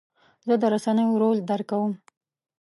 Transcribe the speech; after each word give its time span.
زه 0.47 0.53
د 0.61 0.63
رسنیو 0.73 1.19
رول 1.21 1.37
درک 1.49 1.67
کوم. 1.71 1.91